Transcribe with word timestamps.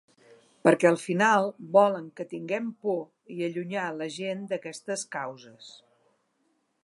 Perquè 0.67 0.87
al 0.89 0.95
final 1.01 1.49
volen 1.75 2.07
que 2.19 2.25
tinguem 2.31 2.71
por 2.87 3.35
i 3.37 3.45
allunyar 3.49 3.85
la 4.01 4.09
gent 4.17 4.43
d’aquestes 4.53 5.07
causes. 5.19 5.71